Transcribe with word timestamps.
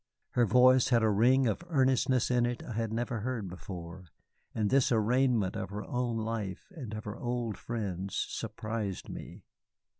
Her 0.31 0.47
voice 0.47 0.87
had 0.89 1.03
a 1.03 1.11
ring 1.11 1.45
of 1.45 1.63
earnestness 1.69 2.31
in 2.31 2.47
it 2.47 2.63
I 2.63 2.73
had 2.73 2.91
never 2.91 3.19
heard 3.19 3.47
before, 3.47 4.05
and 4.55 4.71
this 4.71 4.91
arraignment 4.91 5.55
of 5.55 5.69
her 5.69 5.85
own 5.85 6.17
life 6.17 6.71
and 6.75 6.95
of 6.95 7.03
her 7.03 7.19
old 7.19 7.55
friends 7.55 8.15
surprised 8.15 9.09
me. 9.09 9.43